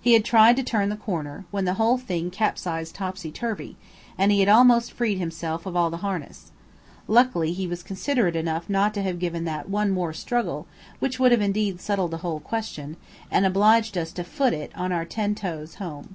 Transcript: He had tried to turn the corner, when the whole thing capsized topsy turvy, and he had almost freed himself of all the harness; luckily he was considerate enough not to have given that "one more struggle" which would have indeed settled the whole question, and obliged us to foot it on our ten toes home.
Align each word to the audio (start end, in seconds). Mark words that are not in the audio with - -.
He 0.00 0.12
had 0.12 0.24
tried 0.24 0.54
to 0.58 0.62
turn 0.62 0.90
the 0.90 0.96
corner, 0.96 1.44
when 1.50 1.64
the 1.64 1.74
whole 1.74 1.98
thing 1.98 2.30
capsized 2.30 2.94
topsy 2.94 3.32
turvy, 3.32 3.76
and 4.16 4.30
he 4.30 4.38
had 4.38 4.48
almost 4.48 4.92
freed 4.92 5.18
himself 5.18 5.66
of 5.66 5.74
all 5.74 5.90
the 5.90 5.96
harness; 6.06 6.52
luckily 7.08 7.52
he 7.52 7.66
was 7.66 7.82
considerate 7.82 8.36
enough 8.36 8.70
not 8.70 8.94
to 8.94 9.02
have 9.02 9.18
given 9.18 9.42
that 9.46 9.68
"one 9.68 9.90
more 9.90 10.12
struggle" 10.12 10.68
which 11.00 11.18
would 11.18 11.32
have 11.32 11.42
indeed 11.42 11.80
settled 11.80 12.12
the 12.12 12.18
whole 12.22 12.38
question, 12.38 12.96
and 13.28 13.44
obliged 13.44 13.98
us 13.98 14.12
to 14.12 14.22
foot 14.22 14.52
it 14.52 14.70
on 14.76 14.92
our 14.92 15.04
ten 15.04 15.34
toes 15.34 15.74
home. 15.74 16.14